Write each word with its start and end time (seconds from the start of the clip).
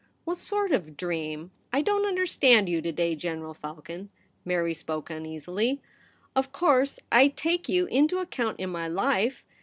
'What 0.25 0.39
sort 0.39 0.71
of 0.71 0.97
dream? 0.97 1.51
I 1.71 1.83
don't 1.83 2.07
understand 2.07 2.67
you 2.67 2.81
to 2.81 2.91
day. 2.91 3.13
General 3.13 3.53
Falcon,' 3.53 4.09
Mary 4.43 4.73
spoke 4.73 5.11
uneasily.' 5.11 5.79
Of 6.35 6.51
course, 6.51 6.99
I 7.11 7.27
take 7.27 7.69
you 7.69 7.85
into 7.85 8.17
account 8.17 8.59
in 8.59 8.71
my 8.71 8.87
life. 8.87 9.45